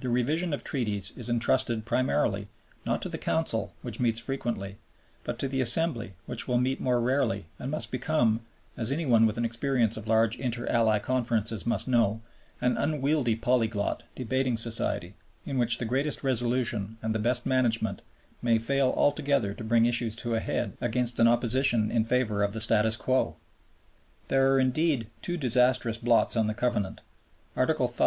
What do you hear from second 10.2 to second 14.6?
Inter Ally Conferences must know, an unwieldy polyglot debating